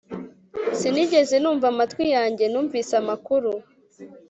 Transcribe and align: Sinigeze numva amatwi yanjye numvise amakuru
Sinigeze 0.79 1.35
numva 1.39 1.65
amatwi 1.73 2.05
yanjye 2.15 2.45
numvise 2.47 2.93
amakuru 3.01 3.51